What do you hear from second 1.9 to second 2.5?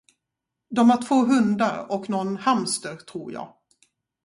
och nån